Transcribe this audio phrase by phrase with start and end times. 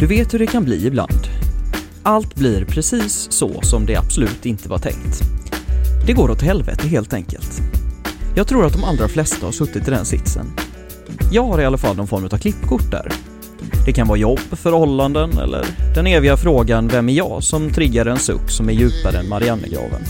[0.00, 1.28] Du vet hur det kan bli ibland.
[2.02, 5.20] Allt blir precis så som det absolut inte var tänkt.
[6.06, 7.60] Det går åt helvete helt enkelt.
[8.36, 10.46] Jag tror att de allra flesta har suttit i den sitsen.
[11.32, 13.12] Jag har i alla fall någon form av klippkort där.
[13.86, 15.64] Det kan vara jobb, förhållanden eller
[15.94, 17.42] den eviga frågan Vem är jag?
[17.42, 20.02] som triggar en suck som är djupare än Mariannegraven.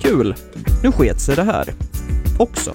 [0.00, 0.34] Kul!
[0.82, 1.74] Nu sket sig det här.
[2.38, 2.74] Också.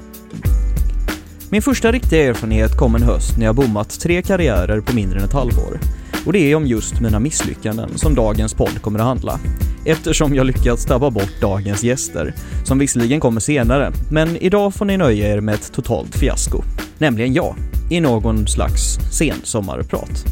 [1.49, 5.25] Min första riktiga erfarenhet kom en höst när jag bommat tre karriärer på mindre än
[5.25, 5.80] ett halvår.
[6.25, 9.39] Och det är om just mina misslyckanden som dagens podd kommer att handla.
[9.85, 14.97] Eftersom jag lyckats stabba bort dagens gäster, som visserligen kommer senare, men idag får ni
[14.97, 16.63] nöja er med ett totalt fiasko.
[16.97, 17.55] Nämligen jag,
[17.89, 20.25] i någon slags sensommarprat.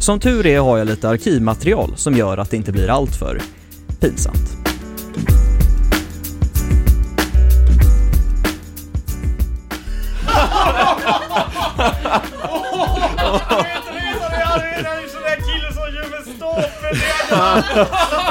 [0.00, 3.40] Som tur är har jag lite arkivmaterial som gör att det inte blir alltför
[4.00, 4.53] pinsamt.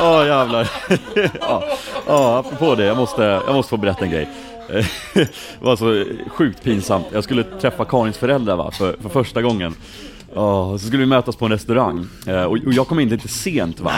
[0.02, 0.70] Åh oh, jävlar.
[1.40, 1.64] ja,
[2.08, 4.30] ja, apropå det, jag måste, jag måste få berätta en grej.
[5.14, 7.06] det var så sjukt pinsamt.
[7.12, 9.76] Jag skulle träffa Karins föräldrar va, för, för första gången.
[10.36, 13.28] Oh, så skulle vi mötas på en restaurang, eh, och, och, jag kom in lite
[13.28, 13.92] sent va?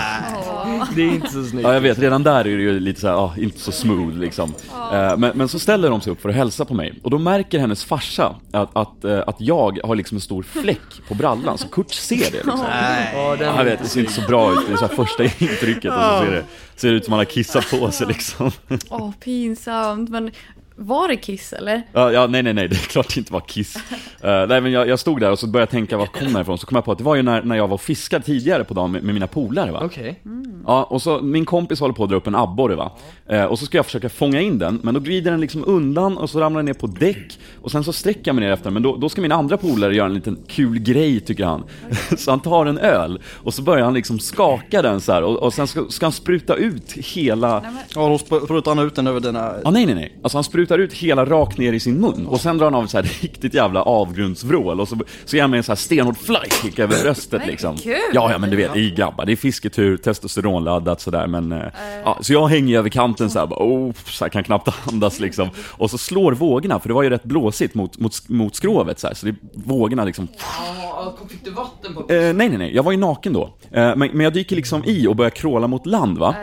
[0.96, 1.64] Det är inte så snyggt.
[1.64, 4.18] Ja jag vet, redan där är det ju lite så här, oh, inte så smooth
[4.18, 4.54] liksom.
[4.72, 7.18] Uh, men, men, så ställer de sig upp för att hälsa på mig, och då
[7.18, 11.58] märker hennes farsa att, att, uh, att jag har liksom en stor fläck på brallan,
[11.58, 12.60] så Kurt ser det liksom.
[12.70, 13.12] Nej.
[13.14, 15.92] Ja, jag vet, det ser inte så bra ut, det är så här första intrycket,
[15.92, 16.44] och så ser det,
[16.76, 18.52] ser det ut som man har kissat på sig liksom.
[18.90, 20.10] Åh, oh, pinsamt.
[20.10, 20.32] Men
[20.76, 21.82] var det Kiss eller?
[21.94, 23.76] Ja, ja, nej, nej, nej, det är klart det inte var Kiss.
[23.76, 23.82] Uh,
[24.22, 26.58] nej, men jag, jag, stod där och så började jag tänka, var kommer det ifrån?
[26.58, 28.64] Så kom jag på att det var ju när, när jag var och fiskade tidigare
[28.64, 29.82] på dagen med, med mina polare va?
[29.84, 30.02] Okej.
[30.02, 30.16] Okay.
[30.26, 30.64] Mm.
[30.68, 32.92] Ja, och så, min kompis håller på att dra upp en abborre va?
[33.32, 36.18] Uh, och så ska jag försöka fånga in den, men då glider den liksom undan
[36.18, 37.40] och så ramlar den ner på däck.
[37.62, 39.58] Och sen så sträcker jag mig ner efter den, men då, då ska min andra
[39.58, 41.64] polare göra en liten kul grej tycker han.
[42.18, 45.38] så han tar en öl, och så börjar han liksom skaka den så här, och,
[45.38, 47.64] och sen ska, ska han spruta ut hela...
[47.96, 49.54] Ja, då sprutar han ut den över dina...
[49.64, 50.20] Ja, nej, nej, nej.
[50.24, 52.84] Alltså han sprutar ut hela rakt ner i sin mun och sen drar han av
[52.84, 55.78] ett så här riktigt jävla avgrundsvrål och så, så ger han mig en så här
[55.78, 57.78] stenhård flykick över bröstet liksom.
[57.78, 57.96] Kul.
[58.14, 61.64] Ja, ja men du vet, det är grabbar, det är fisketur, testosteronladdat sådär men, uh.
[62.04, 65.20] ja, så jag hänger över kanten så här, bara, oh, så här, kan knappt andas
[65.20, 65.50] liksom.
[65.72, 69.08] Och så slår vågorna, för det var ju rätt blåsigt mot, mot, mot skrovet så
[69.08, 70.28] här, så det, vågorna liksom.
[70.38, 73.44] Ja, fick du vatten på uh, Nej, nej, nej, jag var ju naken då.
[73.44, 76.36] Uh, men, men jag dyker liksom i och börjar kråla mot land va.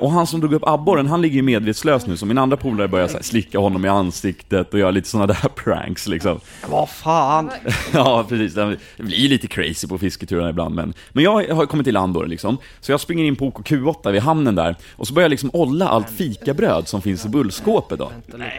[0.00, 2.88] och han som drog upp abborren, han ligger ju medvetslös nu, så min andra polare
[2.88, 6.40] börjar så här, slicka honom i ansiktet och göra lite sådana där pranks liksom.
[6.70, 7.50] Vad fan?
[7.92, 8.54] ja, precis.
[8.54, 12.22] Det blir lite crazy på fisketurerna ibland, men, men jag har kommit till land då
[12.22, 12.58] liksom.
[12.80, 15.88] Så jag springer in på OKQ8 vid hamnen där, och så börjar jag liksom olla
[15.88, 18.12] allt fikabröd som finns i bullskåpet då.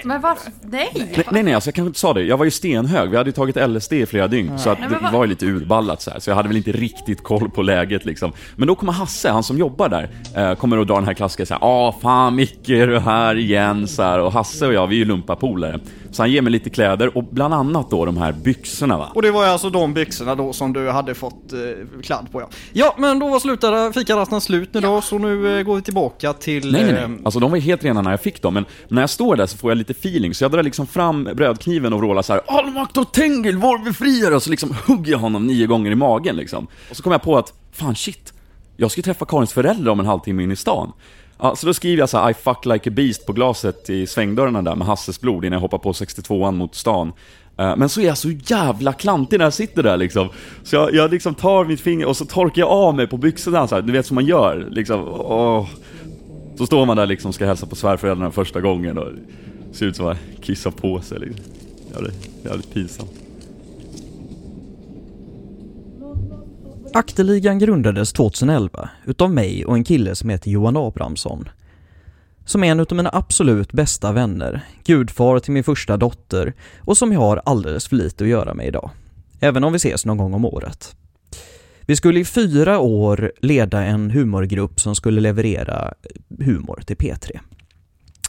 [0.04, 0.52] Men varför?
[0.62, 0.90] Nej!
[0.96, 2.22] Nej, nej, nej alltså jag kanske inte sa det.
[2.24, 3.10] Jag var ju stenhög.
[3.10, 6.02] Vi hade ju tagit LSD i flera dygn, så att det var ju lite urballat
[6.02, 6.20] så här.
[6.20, 8.32] Så jag hade väl inte riktigt koll på läget liksom.
[8.56, 11.46] Men då kommer Hasse, han som jobbar där, eh, kommer och drar den här klassiska
[11.46, 13.88] såhär, ah fan Micke, är du här igen?
[13.88, 15.80] Så här, och Hasse och jag, vi är ju lumpapolare.
[16.12, 19.12] Så han ger mig lite kläder och bland annat då de här byxorna va.
[19.16, 22.50] Och det var alltså de byxorna då som du hade fått eh, kladd på ja.
[22.74, 26.34] Ja, men då var slutade fikarasten slut nu då, så nu eh, går vi tillbaka
[26.34, 26.72] till...
[26.72, 27.04] Nej, nej, nej.
[27.04, 29.36] Eh, alltså de var ju helt rena när jag fick dem, men när jag står
[29.36, 32.34] där så får jag lite feeling, så jag drar liksom fram brödkniven och vrålar så
[32.34, 34.36] här Allmakt och Tengil, vår befriare!
[34.36, 36.68] Och så liksom hugger jag honom nio gånger i magen liksom.
[36.90, 38.34] Och så kommer jag på att, fan shit,
[38.78, 40.92] jag ska träffa Karins föräldrar om en halvtimme in i stan.
[41.44, 44.08] Ja, så då skriver jag så här, I fuck like a beast på glaset i
[44.08, 47.14] svängdörrarna där med Hasses blod innan jag hoppar på 62an mot stan.
[47.58, 50.30] Eh, men så är jag så jävla klantig när jag sitter där liksom.
[50.64, 53.68] Så jag, jag liksom tar mitt finger och så torkar jag av mig på byxorna
[53.68, 54.68] så här, du vet som man gör.
[54.72, 55.68] Liksom, åh.
[56.58, 59.08] Så står man där liksom och ska hälsa på svärföräldrarna första gången och
[59.72, 61.20] ser ut som att kissa på sig.
[61.20, 61.46] Liksom.
[61.94, 63.23] Jävligt, jävligt pinsamt.
[66.96, 71.50] Akterligan grundades 2011 utav mig och en kille som heter Johan Abrahamsson.
[72.46, 77.14] Som är en utav mina absolut bästa vänner, gudfar till min första dotter och som
[77.14, 78.90] jag har alldeles för lite att göra med idag.
[79.40, 80.96] Även om vi ses någon gång om året.
[81.82, 85.94] Vi skulle i fyra år leda en humorgrupp som skulle leverera
[86.40, 87.40] humor till P3.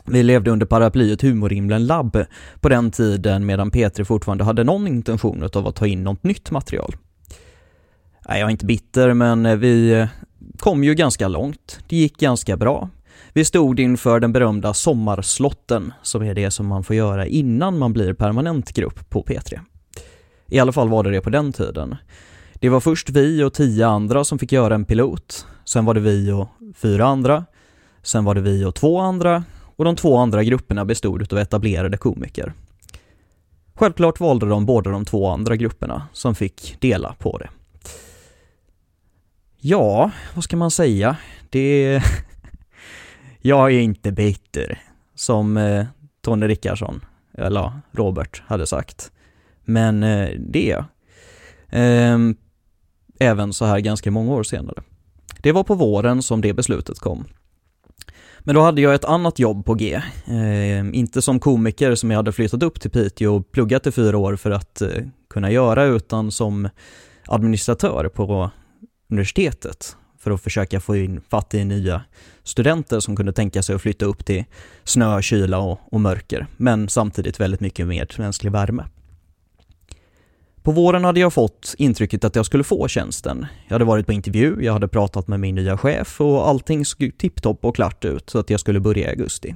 [0.05, 2.25] Vi levde under paraplyet Humorhimlen Lab
[2.61, 6.51] på den tiden medan P3 fortfarande hade någon intention av att ta in något nytt
[6.51, 6.95] material.
[8.29, 10.09] Nej, jag är inte bitter, men eh, vi eh,
[10.59, 11.81] kom ju ganska långt.
[11.89, 12.89] Det gick ganska bra.
[13.33, 17.93] Vi stod inför den berömda sommarslotten, som är det som man får göra innan man
[17.93, 19.61] blir permanent grupp på P3.
[20.47, 21.97] I alla fall var det det på den tiden.
[22.55, 25.47] Det var först vi och tio andra som fick göra en pilot.
[25.65, 27.45] Sen var det vi och fyra andra.
[28.03, 29.45] Sen var det vi och två andra.
[29.77, 32.53] Och de två andra grupperna bestod av etablerade komiker.
[33.75, 37.49] Självklart valde de båda de två andra grupperna som fick dela på det.
[39.67, 41.17] Ja, vad ska man säga?
[41.51, 42.03] Det...
[43.41, 44.83] jag är inte bitter,
[45.15, 45.87] som eh,
[46.23, 47.05] Tony Rickardsson,
[47.39, 49.13] eller Robert, hade sagt.
[49.65, 50.85] Men eh, det är jag.
[51.71, 52.37] Ehm,
[53.21, 54.83] även så här ganska många år senare.
[55.41, 57.25] Det var på våren som det beslutet kom.
[58.41, 60.03] Men då hade jag ett annat jobb på G.
[60.27, 64.19] Eh, inte som komiker som jag hade flyttat upp till Piteå och pluggat i fyra
[64.19, 66.69] år för att eh, kunna göra, utan som
[67.27, 68.51] administratör på
[69.15, 72.03] universitetet för att försöka få in fatt i nya
[72.43, 74.45] studenter som kunde tänka sig att flytta upp till
[74.85, 78.85] snö, kyla och, och mörker, men samtidigt väldigt mycket mer mänsklig värme.
[80.63, 83.47] På våren hade jag fått intrycket att jag skulle få tjänsten.
[83.67, 87.13] Jag hade varit på intervju, jag hade pratat med min nya chef och allting såg
[87.19, 89.55] tipptopp och klart ut så att jag skulle börja i augusti.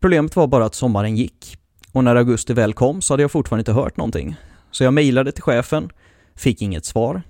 [0.00, 1.56] Problemet var bara att sommaren gick
[1.92, 4.36] och när augusti väl kom så hade jag fortfarande inte hört någonting.
[4.70, 5.90] Så jag mejlade till chefen,
[6.34, 7.22] fick inget svar.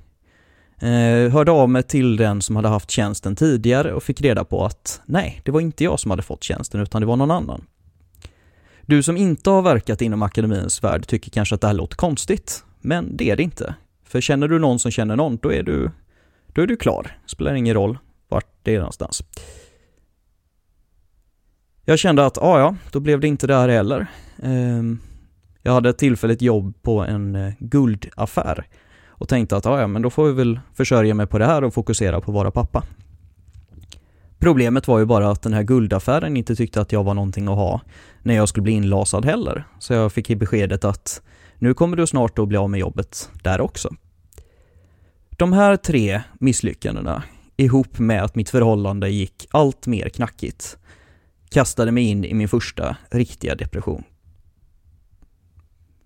[0.80, 4.64] Eh, hörde av mig till den som hade haft tjänsten tidigare och fick reda på
[4.64, 7.64] att nej, det var inte jag som hade fått tjänsten utan det var någon annan.
[8.82, 12.64] Du som inte har verkat inom akademins värld tycker kanske att det här låter konstigt,
[12.80, 13.74] men det är det inte.
[14.04, 15.90] För känner du någon som känner någon, då är du,
[16.46, 17.16] då är du klar.
[17.26, 17.98] Spelar ingen roll
[18.28, 19.22] vart det är någonstans.
[21.84, 24.06] Jag kände att, ja ja, då blev det inte det här heller.
[24.42, 24.98] Ehm,
[25.62, 28.66] jag hade ett tillfälligt jobb på en eh, guldaffär
[29.18, 31.74] och tänkte att, ja men då får vi väl försörja mig på det här och
[31.74, 32.84] fokusera på att vara pappa.
[34.38, 37.56] Problemet var ju bara att den här guldaffären inte tyckte att jag var någonting att
[37.56, 37.80] ha
[38.22, 39.64] när jag skulle bli inlasad heller.
[39.78, 41.22] Så jag fick i beskedet att
[41.58, 43.88] nu kommer du snart att bli av med jobbet där också.
[45.30, 47.22] De här tre misslyckandena,
[47.56, 50.78] ihop med att mitt förhållande gick allt mer knackigt,
[51.50, 54.04] kastade mig in i min första riktiga depression.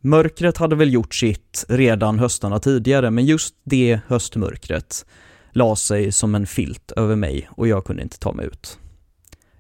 [0.05, 5.07] Mörkret hade väl gjort sitt redan höstarna tidigare, men just det höstmörkret
[5.53, 8.79] la sig som en filt över mig och jag kunde inte ta mig ut.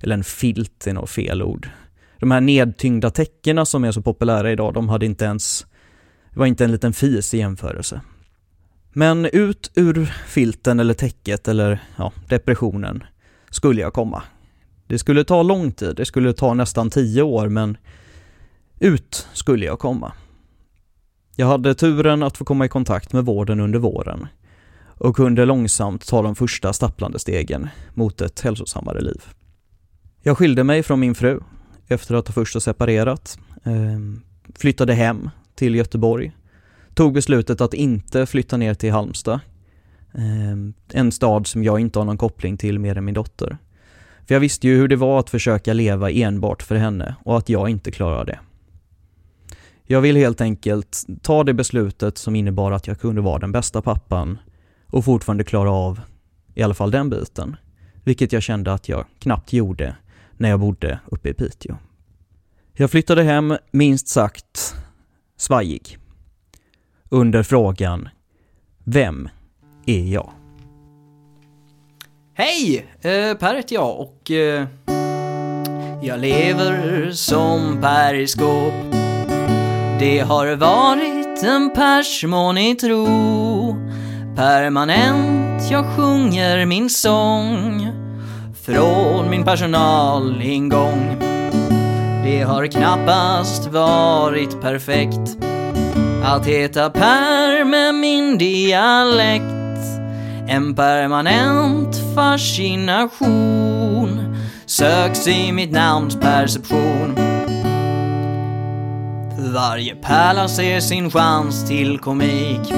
[0.00, 1.68] Eller en filt är nog fel ord.
[2.18, 5.66] De här nedtyngda täckena som är så populära idag, de hade inte ens,
[6.32, 8.00] det var inte en liten fis i jämförelse.
[8.92, 13.04] Men ut ur filten eller täcket eller ja, depressionen
[13.50, 14.22] skulle jag komma.
[14.86, 17.76] Det skulle ta lång tid, det skulle ta nästan tio år men
[18.78, 20.12] ut skulle jag komma.
[21.37, 24.26] Jag hade turen att få komma i kontakt med vården under våren
[24.84, 29.23] och kunde långsamt ta de första stapplande stegen mot ett hälsosammare liv.
[30.23, 31.40] Jag skilde mig från min fru
[31.88, 34.23] efter att ha först ha separerat, ehm,
[34.56, 36.32] flyttade hem till Göteborg,
[36.94, 39.40] tog beslutet att inte flytta ner till Halmstad,
[40.14, 43.58] ehm, en stad som jag inte har någon koppling till mer än min dotter.
[44.26, 47.49] För jag visste ju hur det var att försöka leva enbart för henne och att
[47.49, 48.38] jag inte klarar det.
[49.87, 53.82] Jag vill helt enkelt ta det beslutet som innebar att jag kunde vara den bästa
[53.82, 54.38] pappan
[54.87, 56.00] och fortfarande klara av
[56.55, 57.56] i alla fall den biten.
[58.05, 59.96] Vilket jag kände att jag knappt gjorde
[60.32, 61.76] när jag bodde uppe i Piteå.
[62.73, 64.75] Jag flyttade hem minst sagt
[65.37, 65.99] svajig.
[67.08, 68.08] Under frågan
[68.84, 69.29] Vem
[69.87, 70.32] är jag?
[72.34, 72.87] Hej!
[73.00, 74.67] Eh, per heter jag och eh,
[76.03, 79.01] jag lever som periskop.
[79.99, 83.06] Det har varit en persmånig tro
[84.37, 87.93] Permanent jag sjunger min sång
[88.65, 91.17] från min personalingång.
[92.25, 95.37] Det har knappast varit perfekt
[96.25, 99.44] att heta Per med min dialekt.
[100.49, 103.53] En permanent fascination
[104.67, 107.21] söks i mitt namns perception.
[109.51, 112.72] Varje pärla ser sin chans till komik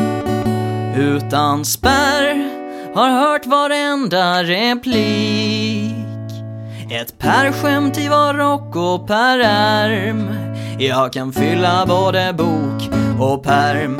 [0.97, 2.51] utan spärr
[2.95, 5.95] har hört varenda replik.
[6.91, 10.31] Ett perskämt i var rock och pärm.
[10.79, 12.91] Jag kan fylla både bok
[13.21, 13.97] och perm.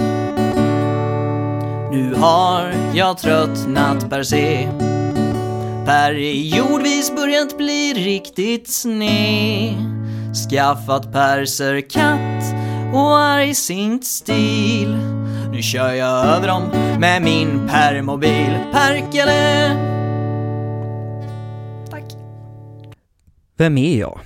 [1.93, 4.69] Nu har jag tröttnat per se.
[5.87, 9.94] Periodvis börjat bli riktigt sned.
[10.35, 12.55] Skaffat perser katt
[12.95, 14.97] och argsint stil.
[15.53, 16.63] Nu kör jag över dem
[17.01, 18.59] med min permobil.
[18.73, 19.77] Perkele!
[21.91, 22.05] Tack.
[23.57, 24.21] Vem är jag?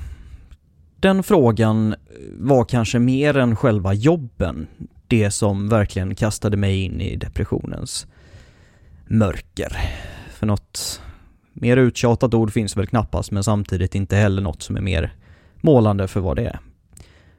[1.01, 1.95] Den frågan
[2.33, 4.67] var kanske mer än själva jobben
[5.07, 8.07] det som verkligen kastade mig in i depressionens
[9.07, 9.77] mörker.
[10.31, 11.03] För något
[11.53, 15.13] mer uttjatat ord finns väl knappast men samtidigt inte heller något som är mer
[15.61, 16.59] målande för vad det är.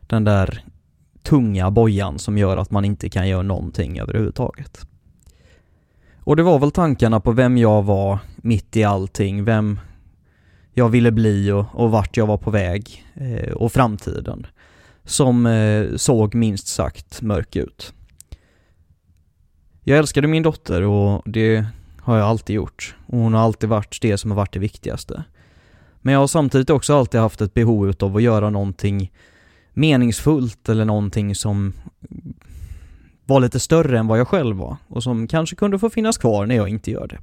[0.02, 0.64] Den där
[1.24, 4.86] tunga bojan som gör att man inte kan göra någonting överhuvudtaget.
[6.24, 9.80] Och det var väl tankarna på vem jag var mitt i allting, vem
[10.74, 14.48] jag ville bli och, och vart jag var på väg eh, och framtiden
[15.04, 17.94] som eh, såg minst sagt mörk ut.
[19.84, 21.66] Jag älskade min dotter och det
[22.02, 22.96] har jag alltid gjort.
[23.06, 25.24] Och hon har alltid varit det som har varit det viktigaste.
[26.02, 29.12] Men jag har samtidigt också alltid haft ett behov av att göra någonting
[29.74, 31.74] meningsfullt eller någonting som
[33.26, 36.46] var lite större än vad jag själv var och som kanske kunde få finnas kvar
[36.46, 37.20] när jag inte gör det.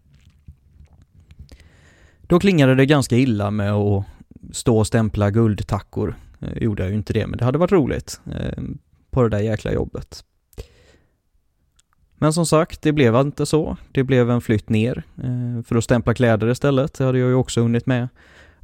[2.22, 4.04] Då klingade det ganska illa med att
[4.52, 6.14] stå och stämpla guldtackor.
[6.40, 8.62] Eh, gjorde jag ju inte det, men det hade varit roligt eh,
[9.10, 10.24] på det där jäkla jobbet.
[12.18, 13.76] Men som sagt, det blev inte så.
[13.92, 16.94] Det blev en flytt ner eh, för att stämpla kläder istället.
[16.94, 18.08] Det hade jag ju också hunnit med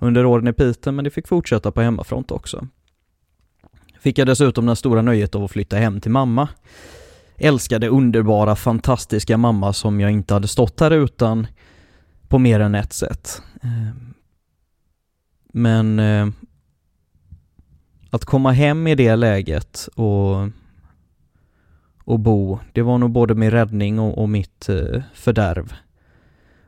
[0.02, 2.66] under åren i Piteå, men det fick fortsätta på hemmafront också.
[4.00, 6.48] Fick jag dessutom det stora nöjet av att flytta hem till mamma.
[7.36, 11.46] Älskade underbara, fantastiska mamma som jag inte hade stått här utan
[12.28, 13.42] på mer än ett sätt.
[13.62, 14.14] Ehm,
[15.52, 16.32] men ehm,
[18.10, 20.48] att komma hem i det läget och,
[22.04, 25.74] och bo, det var nog både min räddning och, och mitt eh, fördärv.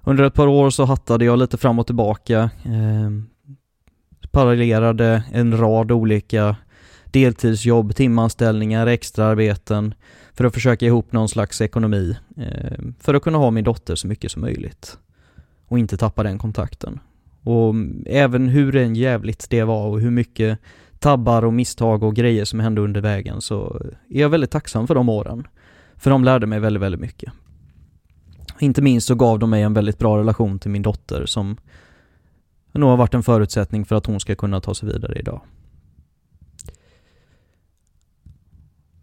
[0.06, 3.11] Under ett par år så hattade jag lite fram och tillbaka, eh,
[4.30, 6.56] parallellerade en rad olika
[7.04, 9.94] deltidsjobb, timanställningar, extraarbeten
[10.32, 14.06] för att försöka ihop någon slags ekonomi eh, för att kunna ha min dotter så
[14.06, 14.99] mycket som möjligt
[15.66, 17.00] och inte tappa den kontakten.
[17.42, 17.75] Och
[18.06, 20.58] även hur en jävligt det var och hur mycket
[20.99, 24.94] tabbar och misstag och grejer som hände under vägen så är jag väldigt tacksam för
[24.94, 25.46] de åren.
[25.96, 27.32] För de lärde mig väldigt, väldigt mycket.
[28.58, 31.56] Inte minst så gav de mig en väldigt bra relation till min dotter som
[32.73, 35.40] nog har varit en förutsättning för att hon ska kunna ta sig vidare idag.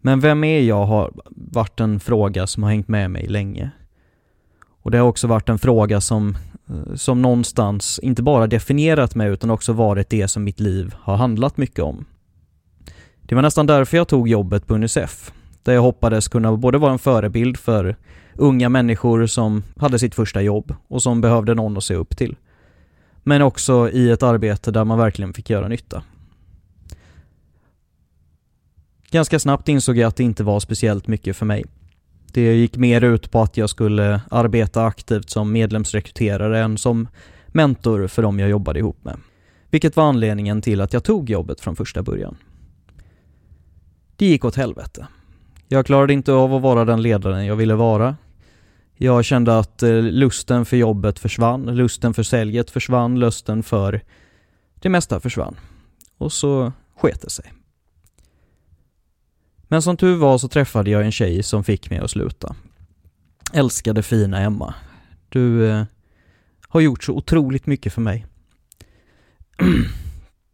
[0.00, 3.70] Men vem är jag har varit en fråga som har hängt med mig länge.
[4.82, 6.36] Och det har också varit en fråga som
[6.94, 11.56] som någonstans inte bara definierat mig utan också varit det som mitt liv har handlat
[11.56, 12.04] mycket om.
[13.22, 15.32] Det var nästan därför jag tog jobbet på Unicef,
[15.62, 17.96] där jag hoppades kunna både vara en förebild för
[18.36, 22.36] unga människor som hade sitt första jobb och som behövde någon att se upp till.
[23.22, 26.02] Men också i ett arbete där man verkligen fick göra nytta.
[29.10, 31.64] Ganska snabbt insåg jag att det inte var speciellt mycket för mig.
[32.32, 37.08] Det gick mer ut på att jag skulle arbeta aktivt som medlemsrekryterare än som
[37.46, 39.16] mentor för dem jag jobbade ihop med.
[39.70, 42.36] Vilket var anledningen till att jag tog jobbet från första början.
[44.16, 45.06] Det gick åt helvete.
[45.68, 48.16] Jag klarade inte av att vara den ledaren jag ville vara.
[49.02, 54.02] Jag kände att eh, lusten för jobbet försvann, lusten för säljet försvann, lusten för
[54.74, 55.56] det mesta försvann.
[56.18, 57.52] Och så sket det sig.
[59.62, 62.54] Men som tur var så träffade jag en tjej som fick mig att sluta.
[63.52, 64.74] Älskade fina Emma.
[65.28, 65.84] Du eh,
[66.68, 68.26] har gjort så otroligt mycket för mig.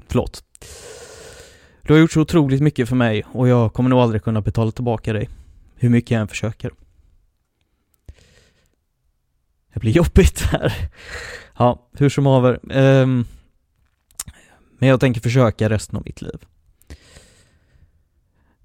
[0.08, 0.44] Förlåt.
[1.82, 4.70] Du har gjort så otroligt mycket för mig och jag kommer nog aldrig kunna betala
[4.70, 5.28] tillbaka dig.
[5.74, 6.70] Hur mycket jag än försöker.
[9.78, 10.72] Det blir jobbigt här.
[11.58, 12.60] Ja, hur som haver.
[12.62, 13.26] Um,
[14.78, 16.38] men jag tänker försöka resten av mitt liv.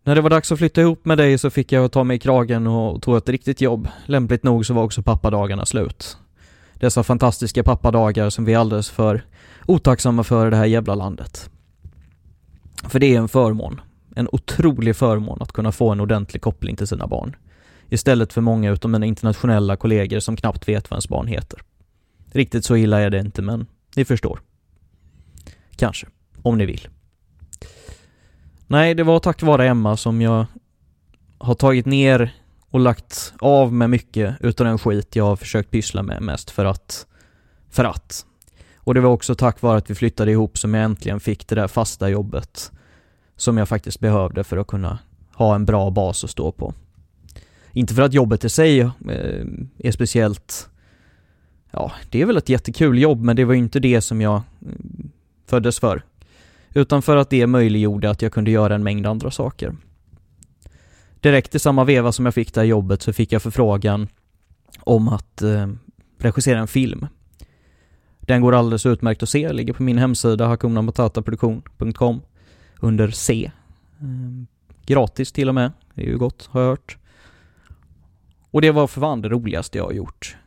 [0.04, 2.20] När det var dags att flytta ihop med dig så fick jag ta mig i
[2.20, 3.88] kragen och ta ett riktigt jobb.
[4.06, 6.18] Lämpligt nog så var också pappadagarna slut.
[6.74, 9.26] Dessa fantastiska pappadagar som vi är alldeles för
[9.66, 11.50] otacksamma för i det här jävla landet.
[12.88, 13.82] För det är en förmån.
[14.16, 17.36] En otrolig förmån att kunna få en ordentlig koppling till sina barn.
[17.94, 21.62] Istället för många utav mina internationella kollegor som knappt vet vad ens barn heter.
[22.32, 24.40] Riktigt så illa är det inte men ni förstår.
[25.76, 26.08] Kanske.
[26.42, 26.88] Om ni vill.
[28.68, 30.46] Nej, det var tack vare Emma som jag
[31.38, 32.36] har tagit ner
[32.70, 36.66] och lagt av med mycket utav den skit jag har försökt pyssla med mest för
[36.66, 37.08] att,
[37.70, 38.26] för att.
[38.78, 41.56] Och det var också tack vare att vi flyttade ihop som jag äntligen fick det
[41.56, 42.72] där fasta jobbet
[43.36, 45.00] som jag faktiskt behövde för att kunna
[45.34, 46.74] ha en bra bas att stå på.
[47.74, 48.92] Inte för att jobbet i sig eh,
[49.78, 50.70] är speciellt,
[51.72, 54.36] ja, det är väl ett jättekul jobb, men det var ju inte det som jag
[54.36, 54.42] eh,
[55.46, 56.04] föddes för
[56.74, 59.76] utan för att det möjliggjorde att jag kunde göra en mängd andra saker.
[61.20, 64.08] Direkt i samma veva som jag fick det här jobbet så fick jag förfrågan
[64.80, 65.68] om att eh,
[66.18, 67.08] regissera en film.
[68.20, 72.22] Den går alldeles utmärkt att se, ligger på min hemsida hakunamatata.produktion.com
[72.80, 73.52] under C.
[74.00, 74.46] Eh,
[74.86, 76.98] gratis till och med, det är ju gott har jag hört.
[78.54, 80.38] Och det var för fan det roligaste jag har gjort.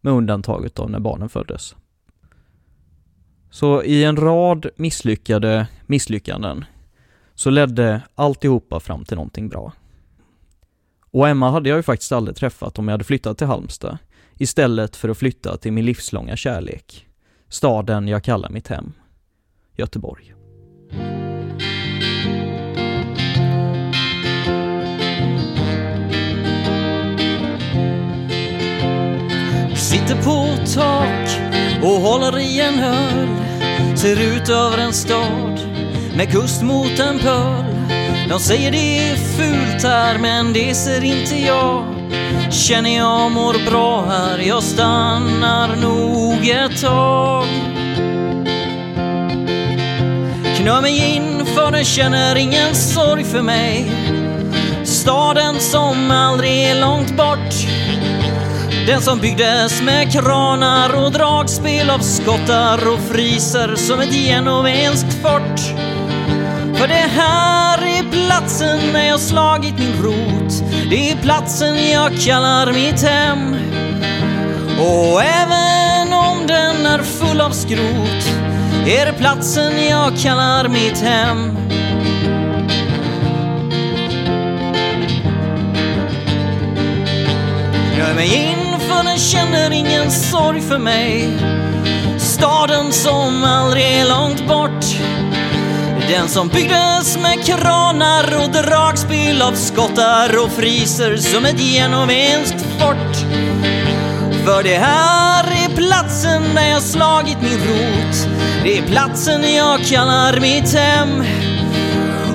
[0.00, 1.76] Med undantaget av när barnen föddes.
[3.50, 6.64] Så i en rad misslyckade misslyckanden
[7.34, 9.72] så ledde alltihopa fram till någonting bra.
[11.10, 13.98] Och Emma hade jag ju faktiskt aldrig träffat om jag hade flyttat till Halmstad,
[14.36, 17.06] istället för att flytta till min livslånga kärlek.
[17.48, 18.92] Staden jag kallar mitt hem.
[19.76, 20.34] Göteborg.
[30.12, 31.28] Sitter på tak
[31.82, 33.28] och håller i en öl
[33.96, 35.60] Ser ut över en stad
[36.16, 37.64] med kust mot en pöl.
[38.28, 41.84] De säger det är fult här men det ser inte jag.
[42.50, 47.46] Känner jag mår bra här, jag stannar nog ett tag.
[50.56, 53.90] Knör mig in för den känner ingen sorg för mig.
[54.84, 57.54] Staden som aldrig är långt bort
[58.86, 65.60] den som byggdes med kranar och dragspel av skottar och friser som ett genovenskt fort.
[66.76, 70.64] För det här är platsen där jag slagit min rot.
[70.90, 73.56] Det är platsen jag kallar mitt hem.
[74.80, 78.42] Och även om den är full av skrot
[78.86, 81.56] är det platsen jag kallar mitt hem.
[87.98, 88.61] Gör mig in
[89.02, 91.38] för den känner ingen sorg för mig.
[92.18, 94.84] Staden som aldrig är långt bort.
[96.08, 103.16] Den som byggdes med kranar och dragspel av skottar och friser som ett genovenskt fort.
[104.44, 108.28] För det här är platsen där jag slagit min rot.
[108.64, 111.24] Det är platsen jag kallar mitt hem.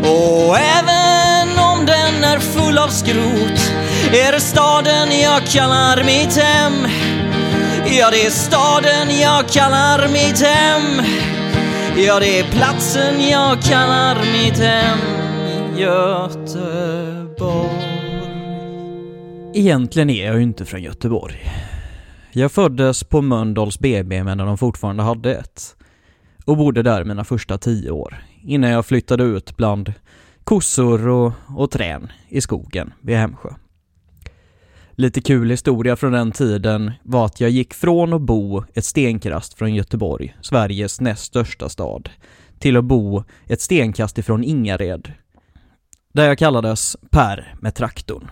[0.03, 3.76] Och även om den är full av skrot
[4.15, 6.73] är det staden jag kallar mitt hem.
[7.97, 11.05] Ja, det är staden jag kallar mitt hem.
[11.97, 14.97] Ja, det är platsen jag kallar mitt hem.
[15.77, 17.07] Göteborg.
[19.53, 21.35] Egentligen är jag ju inte från Göteborg.
[22.31, 25.75] Jag föddes på Mölndals BB medan de fortfarande hade ett.
[26.45, 29.93] Och bodde där mina första tio år, innan jag flyttade ut bland
[30.43, 33.49] kossor och, och trän i skogen vid Hemsjö.
[34.99, 39.53] Lite kul historia från den tiden var att jag gick från att bo ett stenkast
[39.53, 42.09] från Göteborg, Sveriges näst största stad,
[42.59, 45.13] till att bo ett stenkast ifrån Ingared.
[46.13, 48.31] Där jag kallades Per med traktorn.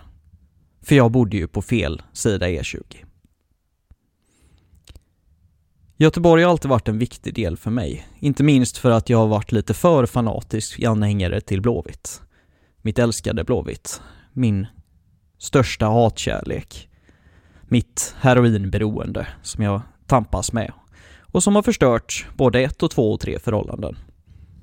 [0.82, 2.96] För jag bodde ju på fel sida E20.
[5.96, 9.26] Göteborg har alltid varit en viktig del för mig, inte minst för att jag har
[9.26, 12.22] varit lite för fanatisk anhängare till Blåvitt.
[12.82, 14.00] Mitt älskade Blåvitt.
[14.32, 14.66] Min
[15.38, 16.88] största hatkärlek.
[17.68, 20.72] Mitt heroinberoende som jag tampas med
[21.20, 23.96] och som har förstört både ett och två och tre förhållanden.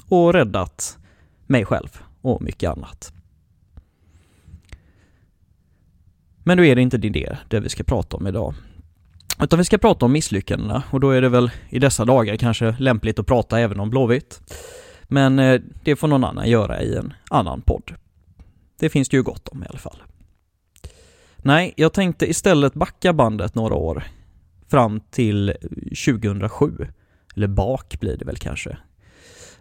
[0.08, 0.98] Och räddat
[1.48, 3.14] mig själv och mycket annat.
[6.44, 8.54] Men nu är det inte det, det vi ska prata om idag.
[9.42, 12.76] Utan vi ska prata om misslyckandena och då är det väl i dessa dagar kanske
[12.80, 14.42] lämpligt att prata även om Blåvitt.
[15.04, 17.96] Men eh, det får någon annan göra i en annan podd.
[18.80, 20.04] Det finns det ju gott om i alla fall.
[21.46, 24.04] Nej, jag tänkte istället backa bandet några år.
[24.68, 25.54] Fram till
[26.06, 26.88] 2007.
[27.36, 28.78] Eller bak blir det väl kanske.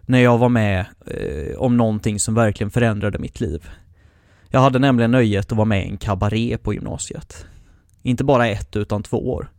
[0.01, 3.69] När jag var med eh, om någonting som verkligen förändrade mitt liv.
[4.49, 7.45] Jag hade nämligen nöjet att vara med i en kabaré på gymnasiet.
[8.01, 9.51] Inte bara ett utan två år.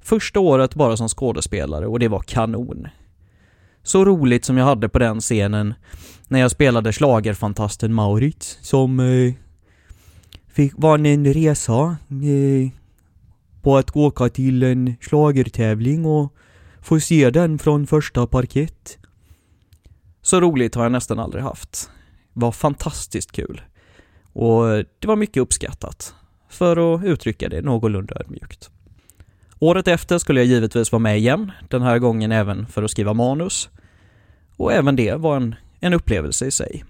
[0.00, 2.88] Första året bara som skådespelare och det var kanon.
[3.82, 5.74] Så roligt som jag hade på den scenen
[6.28, 9.34] när jag spelade slagerfantasten Maurits som eh,
[10.54, 12.70] fick, vann en resa eh,
[13.62, 16.32] på att åka till en slagertävling och
[16.80, 18.98] få se den från första parkett.
[20.22, 21.90] Så roligt har jag nästan aldrig haft.
[22.32, 23.62] Var fantastiskt kul.
[24.32, 24.64] Och
[24.98, 26.14] det var mycket uppskattat.
[26.48, 28.70] För att uttrycka det någorlunda ödmjukt.
[29.58, 33.14] Året efter skulle jag givetvis vara med igen, den här gången även för att skriva
[33.14, 33.68] manus.
[34.56, 36.84] Och även det var en, en upplevelse i sig.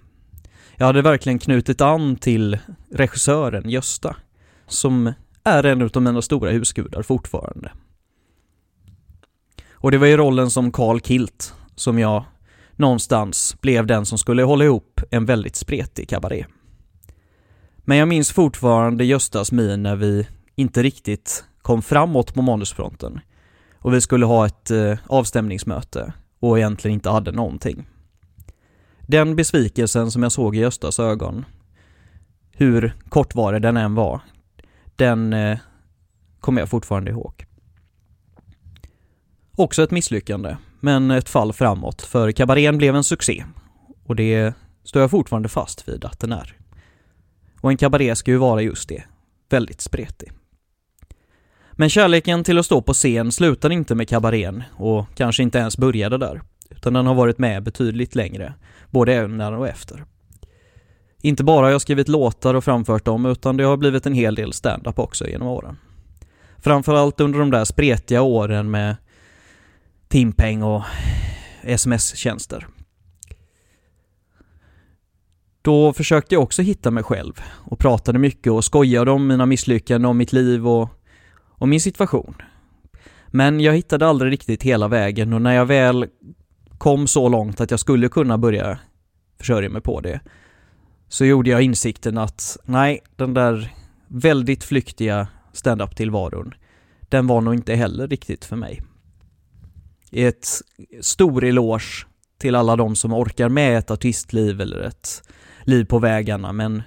[0.77, 2.57] Jag hade verkligen knutit an till
[2.91, 4.15] regissören Gösta,
[4.67, 7.71] som är en av mina stora husgudar fortfarande.
[9.71, 12.23] Och det var ju rollen som Carl Kilt som jag
[12.75, 16.45] någonstans blev den som skulle hålla ihop en väldigt spretig kabaré.
[17.77, 23.19] Men jag minns fortfarande Göstas min när vi inte riktigt kom framåt på manusfronten
[23.79, 27.87] och vi skulle ha ett eh, avstämningsmöte och egentligen inte hade någonting.
[29.07, 31.45] Den besvikelsen som jag såg i Göstas ögon,
[32.51, 34.21] hur kortvarig den än var,
[34.95, 35.57] den eh,
[36.39, 37.45] kommer jag fortfarande ihåg.
[39.55, 43.45] Också ett misslyckande, men ett fall framåt, för kabarén blev en succé
[44.05, 46.55] och det står jag fortfarande fast vid att den är.
[47.61, 49.03] Och en kabaré ska ju vara just det,
[49.49, 50.31] väldigt spretig.
[51.71, 55.77] Men kärleken till att stå på scen slutade inte med kabarén och kanske inte ens
[55.77, 58.53] började där, utan den har varit med betydligt längre,
[58.89, 60.05] både innan och efter.
[61.21, 64.35] Inte bara har jag skrivit låtar och framfört dem, utan det har blivit en hel
[64.35, 65.77] del stand-up också genom åren.
[66.57, 68.95] Framförallt under de där spretiga åren med
[70.07, 70.83] timpeng och
[71.61, 72.67] sms-tjänster.
[75.61, 80.09] Då försökte jag också hitta mig själv och pratade mycket och skojade om mina misslyckanden,
[80.09, 80.89] om mitt liv och,
[81.49, 82.35] om min situation.
[83.27, 86.07] Men jag hittade aldrig riktigt hela vägen och när jag väl
[86.85, 88.79] kom så långt att jag skulle kunna börja
[89.39, 90.19] försörja mig på det
[91.07, 93.73] så gjorde jag insikten att nej, den där
[94.07, 96.53] väldigt flyktiga standup-tillvaron
[97.01, 98.81] den var nog inte heller riktigt för mig.
[100.11, 100.47] Ett
[101.01, 102.05] stor eloge
[102.37, 105.23] till alla de som orkar med ett artistliv eller ett
[105.63, 106.83] liv på vägarna, men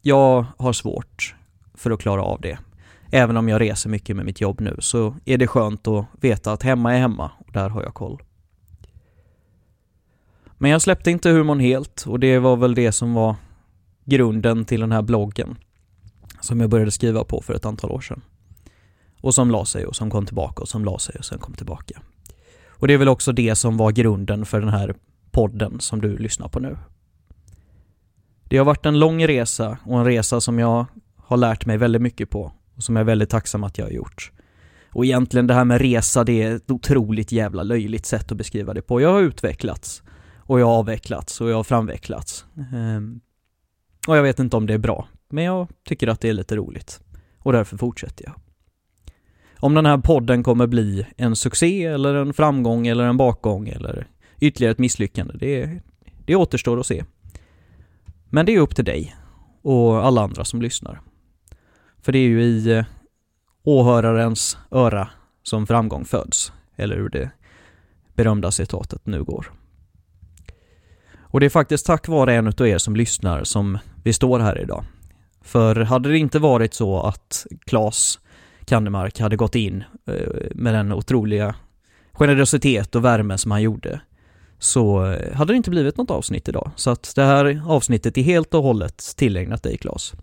[0.00, 1.34] jag har svårt
[1.74, 2.58] för att klara av det.
[3.12, 6.52] Även om jag reser mycket med mitt jobb nu så är det skönt att veta
[6.52, 8.22] att hemma är hemma och där har jag koll.
[10.62, 13.36] Men jag släppte inte humorn helt och det var väl det som var
[14.04, 15.56] grunden till den här bloggen
[16.40, 18.22] som jag började skriva på för ett antal år sedan.
[19.20, 21.54] Och som la sig och som kom tillbaka och som la sig och sen kom
[21.54, 22.00] tillbaka.
[22.68, 24.94] Och det är väl också det som var grunden för den här
[25.30, 26.78] podden som du lyssnar på nu.
[28.44, 32.02] Det har varit en lång resa och en resa som jag har lärt mig väldigt
[32.02, 34.32] mycket på och som jag är väldigt tacksam att jag har gjort.
[34.92, 38.74] Och egentligen det här med resa, det är ett otroligt jävla löjligt sätt att beskriva
[38.74, 39.00] det på.
[39.00, 40.02] Jag har utvecklats
[40.46, 42.46] och jag har avvecklats och jag har framvecklats.
[42.74, 43.20] Ehm,
[44.08, 46.56] och jag vet inte om det är bra, men jag tycker att det är lite
[46.56, 47.00] roligt.
[47.38, 48.34] Och därför fortsätter jag.
[49.58, 54.06] Om den här podden kommer bli en succé eller en framgång eller en bakgång eller
[54.40, 55.80] ytterligare ett misslyckande, det,
[56.24, 57.04] det återstår att se.
[58.30, 59.16] Men det är upp till dig
[59.62, 61.00] och alla andra som lyssnar.
[62.02, 62.84] För det är ju i eh,
[63.62, 65.08] åhörarens öra
[65.42, 67.30] som framgång föds, eller hur det
[68.14, 69.52] berömda citatet nu går.
[71.32, 74.60] Och det är faktiskt tack vare en utav er som lyssnar som vi står här
[74.60, 74.84] idag.
[75.42, 78.18] För hade det inte varit så att Klas
[78.64, 80.14] Kandemark hade gått in eh,
[80.54, 81.54] med den otroliga
[82.12, 84.00] generositet och värme som han gjorde
[84.58, 86.70] så eh, hade det inte blivit något avsnitt idag.
[86.76, 90.14] Så att det här avsnittet är helt och hållet tillägnat dig Klas.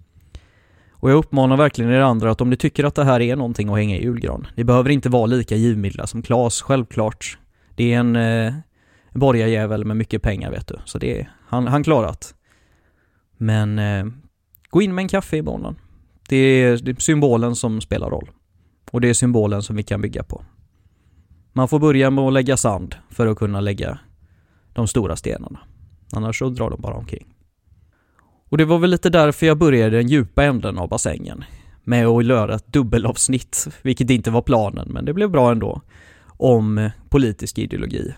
[0.92, 3.70] Och jag uppmanar verkligen er andra att om ni tycker att det här är någonting
[3.70, 7.38] att hänga i julgran, ni behöver inte vara lika givmilda som Klas, självklart.
[7.76, 8.54] Det är en eh,
[9.14, 12.36] borgarjävel med mycket pengar vet du, så det är han, han klarat.
[13.38, 14.06] Men eh,
[14.70, 15.76] gå in med en kaffe i morgon.
[16.30, 18.30] Det är, det är symbolen som spelar roll.
[18.92, 20.44] Och det är symbolen som vi kan bygga på.
[21.54, 24.00] Man får börja med att lägga sand för att kunna lägga
[24.74, 25.60] de stora stenarna.
[26.12, 27.36] Annars så drar de bara omkring.
[28.50, 31.44] Och det var väl lite därför jag började den djupa änden av bassängen.
[31.84, 35.82] Med att göra ett dubbelavsnitt, vilket inte var planen, men det blev bra ändå.
[36.28, 38.14] Om politisk ideologi.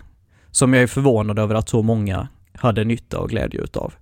[0.52, 3.94] Som jag är förvånad över att så många hade nytta och glädje utav.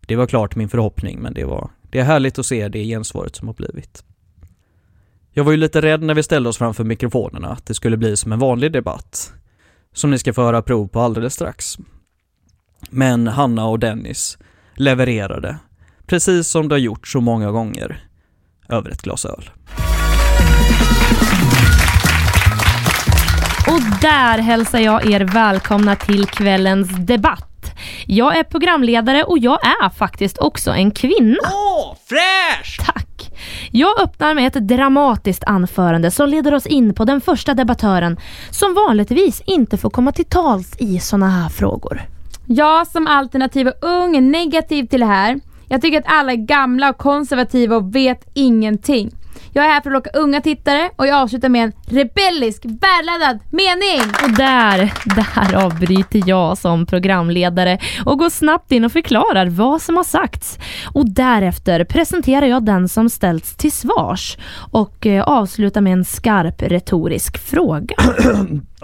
[0.00, 3.36] Det var klart min förhoppning, men det var det är härligt att se det gensvaret
[3.36, 4.04] som har blivit.
[5.30, 8.16] Jag var ju lite rädd när vi ställde oss framför mikrofonerna att det skulle bli
[8.16, 9.32] som en vanlig debatt,
[9.92, 11.78] som ni ska få höra prov på alldeles strax.
[12.90, 14.38] Men Hanna och Dennis
[14.74, 15.58] levererade,
[16.06, 18.04] precis som de har gjort så många gånger,
[18.68, 19.50] över ett glas öl.
[23.72, 27.74] Och där hälsar jag er välkomna till kvällens debatt.
[28.06, 31.36] Jag är programledare och jag är faktiskt också en kvinna.
[31.44, 32.78] Åh, fräsch!
[32.86, 33.30] Tack!
[33.70, 38.16] Jag öppnar med ett dramatiskt anförande som leder oss in på den första debattören
[38.50, 42.02] som vanligtvis inte får komma till tals i såna här frågor.
[42.46, 45.40] Jag som alternativ och ung är negativ till det här.
[45.68, 49.10] Jag tycker att alla är gamla och konservativa och vet ingenting.
[49.52, 53.38] Jag är här för att locka unga tittare och jag avslutar med en rebellisk, välladdad
[53.50, 54.00] mening!
[54.24, 59.96] Och där, där avbryter jag som programledare och går snabbt in och förklarar vad som
[59.96, 60.58] har sagts.
[60.94, 64.38] Och därefter presenterar jag den som ställts till svars
[64.72, 67.94] och eh, avslutar med en skarp retorisk fråga.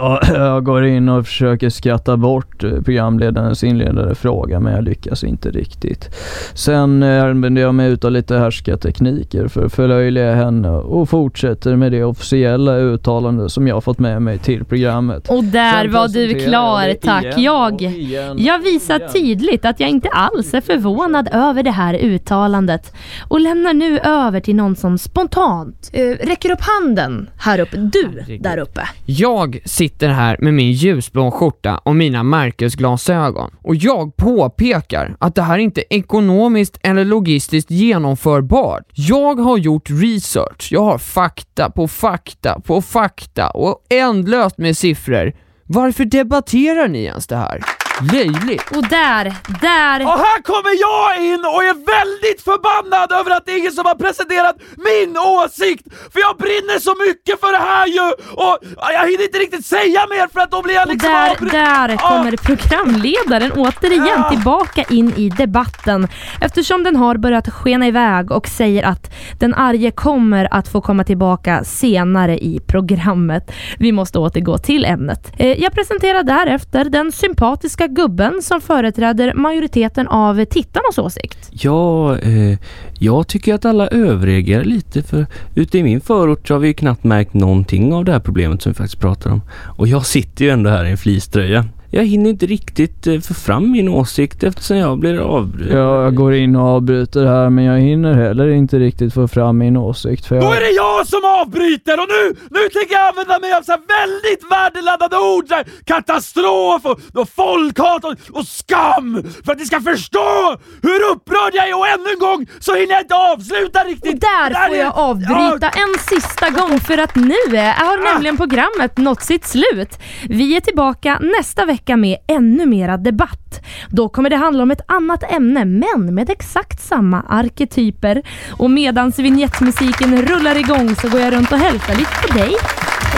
[0.00, 5.24] Ja, jag går in och försöker skratta bort eh, programledarens inledande fråga men jag lyckas
[5.24, 6.14] inte riktigt.
[6.54, 11.76] Sen eh, använder jag mig utav lite härskartekniker för att förlöjliga henne igen och fortsätter
[11.76, 15.28] med det officiella uttalande som jag fått med mig till programmet.
[15.28, 17.24] Och där Sen var du klar, jag tack.
[17.24, 19.10] igen Jag, igen jag visar igen.
[19.12, 22.92] tydligt att jag inte alls är förvånad över det här uttalandet
[23.28, 27.76] och lämnar nu över till någon som spontant eh, räcker upp handen här uppe.
[27.76, 28.42] Du Herregud.
[28.42, 28.80] där uppe.
[29.06, 35.42] Jag sitter här med min ljusblå skjorta och mina märkesglasögon och jag påpekar att det
[35.42, 38.82] här inte är ekonomiskt eller logistiskt genomförbart.
[38.94, 40.27] Jag har gjort research,
[40.70, 45.32] jag har fakta på fakta på fakta och ändlöst med siffror.
[45.64, 47.77] Varför debatterar ni ens det här?
[48.12, 48.76] Löjligt!
[48.76, 49.24] Och där,
[49.60, 53.72] där Och här kommer jag in och är väldigt förbannad över att det är ingen
[53.72, 55.84] som har presenterat min åsikt!
[56.12, 58.06] För jag brinner så mycket för det här ju!
[58.44, 58.58] Och
[58.92, 61.50] jag hinner inte riktigt säga mer för att då blir jag Och liksom där, avbry-
[61.50, 62.08] där Ja.
[62.08, 64.30] kommer programledaren återigen Ja.
[64.30, 66.08] tillbaka in i debatten
[66.40, 71.04] eftersom den har börjat skena iväg och säger att den arge kommer att få komma
[71.04, 73.52] tillbaka senare i programmet.
[73.78, 75.32] Vi måste återgå till ämnet.
[75.38, 81.48] Eh, Jag presenterar därefter den sympatiska gubben som företräder majoriteten av tittarnas åsikt.
[81.50, 82.58] Ja, eh,
[82.98, 86.74] jag tycker att alla överreagerar lite för ute i min förort så har vi ju
[86.74, 89.42] knappt märkt någonting av det här problemet som vi faktiskt pratar om.
[89.76, 91.64] Och jag sitter ju ändå här i en fleecetröja.
[91.90, 95.76] Jag hinner inte riktigt eh, få fram min åsikt eftersom jag blir avbruten.
[95.76, 99.76] Jag går in och avbryter här men jag hinner heller inte riktigt få fram min
[99.76, 100.56] åsikt för Då jag...
[100.56, 103.80] är det jag som avbryter och nu, nu tänker jag använda mig av så här
[104.00, 109.64] väldigt värdeladdade ord, så här, katastrof och, och folkhat och, och skam för att ni
[109.66, 113.78] ska förstå hur upprörd jag är och ännu en gång så hinner jag inte avsluta
[113.84, 114.14] riktigt.
[114.14, 117.72] Och där Det här får är- jag avbryta en sista gång för att nu är,
[117.72, 119.98] har nämligen programmet nått sitt slut.
[120.28, 123.60] Vi är tillbaka nästa vecka med ännu mera debatt.
[123.88, 128.22] Då kommer det handla om ett annat ämne men med exakt samma arketyper.
[128.50, 132.54] Och medans vignettmusiken rullar igång så går jag runt och hälsar lite på dig.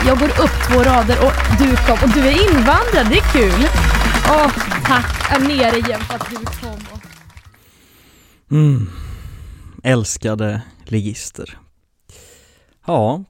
[0.07, 3.68] Jag går upp två rader och du kom och du är invandrad, det är kul.
[4.29, 4.51] Åh,
[4.85, 6.81] tack är nere igen för att du kom.
[8.51, 8.90] Mm.
[9.83, 11.59] Älskade ligister.
[12.87, 13.25] Ja.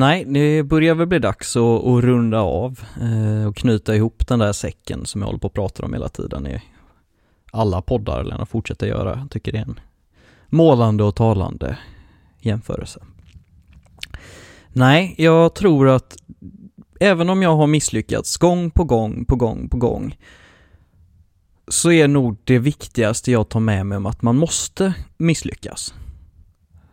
[0.00, 4.38] Nej, det börjar väl bli dags att, att runda av eh, och knyta ihop den
[4.38, 6.62] där säcken som jag håller på att prata om hela tiden i
[7.52, 9.18] alla poddar, eller jag fortsätter göra.
[9.18, 9.80] Jag tycker det är en
[10.46, 11.78] målande och talande
[12.38, 13.00] jämförelse.
[14.68, 16.16] Nej, jag tror att
[17.00, 20.18] även om jag har misslyckats gång på gång på gång på gång
[21.68, 25.94] så är nog det viktigaste jag tar med mig om att man måste misslyckas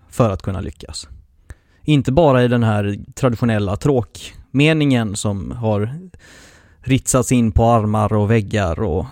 [0.09, 1.07] för att kunna lyckas.
[1.89, 6.09] Inte bara i den här traditionella tråkmeningen som har
[6.79, 9.05] ritsats in på armar och väggar och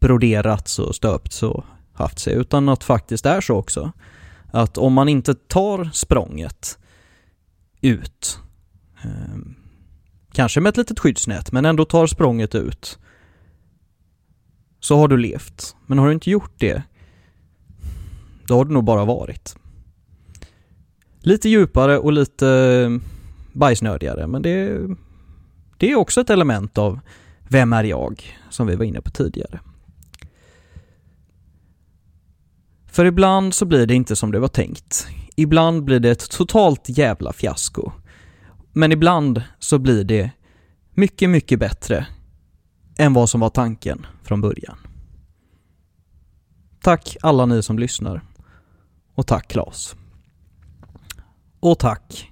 [0.00, 3.92] broderats och stöpts och haft sig, utan att faktiskt är så också.
[4.52, 6.78] Att om man inte tar språnget
[7.80, 8.38] ut,
[9.04, 9.54] ehm,
[10.32, 12.98] kanske med ett litet skyddsnät, men ändå tar språnget ut,
[14.80, 15.76] så har du levt.
[15.86, 16.82] Men har du inte gjort det,
[18.46, 19.56] då har du nog bara varit.
[21.22, 22.98] Lite djupare och lite eh,
[23.52, 24.80] bajsnödigare, men det,
[25.78, 27.00] det är också ett element av
[27.48, 28.38] Vem är jag?
[28.50, 29.60] som vi var inne på tidigare.
[32.86, 35.06] För ibland så blir det inte som det var tänkt.
[35.36, 37.92] Ibland blir det ett totalt jävla fiasko.
[38.72, 40.30] Men ibland så blir det
[40.90, 42.06] mycket, mycket bättre
[42.98, 44.76] än vad som var tanken från början.
[46.82, 48.22] Tack alla ni som lyssnar.
[49.14, 49.96] Och tack Klas.
[51.62, 52.30] Och tack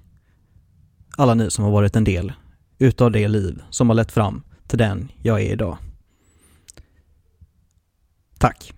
[1.17, 2.33] alla ni som har varit en del
[2.79, 5.79] utav det liv som har lett fram till den jag är idag.
[8.39, 8.73] Tack.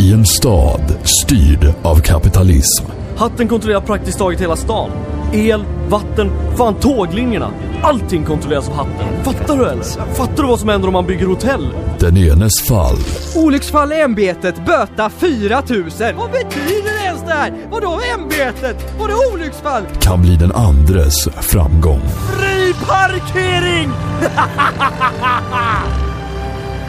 [0.00, 2.84] I en stad styrd av kapitalism
[3.16, 4.90] Hatten kontrollerar praktiskt taget hela stan.
[5.32, 7.50] El, vatten, fan tåglinjerna.
[7.82, 9.24] Allting kontrolleras av hatten.
[9.24, 9.82] Fattar du eller?
[10.14, 11.68] Fattar du vad som händer om man bygger hotell?
[11.98, 12.96] Den enes fall
[13.36, 16.16] Olycksfall i ämbetet, böta 4000.
[16.16, 17.52] Vad betyder det ens det här?
[17.70, 18.94] Vadå ämbetet?
[18.98, 19.82] Vadå olycksfall?
[20.00, 22.00] kan bli den andres framgång.
[22.38, 23.90] Fri parkering!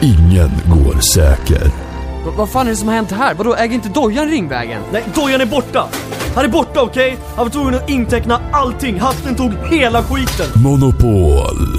[0.00, 1.83] Ingen går säker.
[2.24, 3.34] V- vad fan är det som har hänt här?
[3.34, 4.82] Vadå, äger inte Dojan Ringvägen?
[4.92, 5.88] Nej, dojan är borta!
[6.34, 7.16] Han är borta okej?
[7.36, 9.00] Han var tvungen att inteckna allting.
[9.00, 10.62] Hatten tog hela skiten.
[10.62, 11.76] Monopol.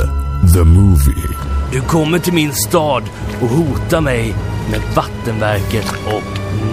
[0.54, 1.30] The Movie.
[1.72, 3.04] Du kommer till min stad
[3.42, 4.36] och hotar mig
[4.72, 6.24] med Vattenverket och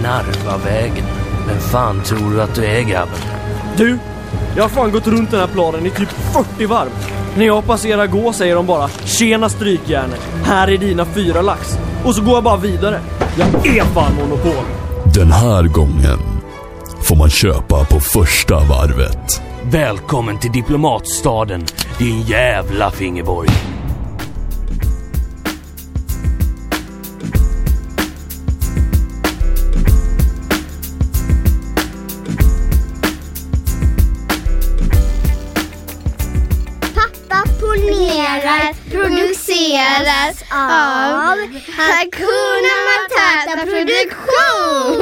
[0.03, 1.05] Narvavägen.
[1.47, 3.15] Vem fan tror du att du är grabben?
[3.77, 3.97] Du,
[4.55, 6.09] jag har fan gått runt den här planen i typ
[6.55, 6.89] 40 varv.
[7.37, 11.77] När jag passerar gå säger de bara “Tjena strykjärnet, här är dina fyra lax”.
[12.05, 12.99] Och så går jag bara vidare.
[13.37, 14.65] Jag är fan monopol.
[15.15, 16.19] Den här gången
[17.01, 19.41] får man köpa på första varvet.
[19.63, 21.65] Välkommen till diplomatstaden,
[21.97, 23.49] din jävla fingerborg.
[40.23, 41.37] Presenteras av
[41.77, 44.93] Hakuna Matata Produktion.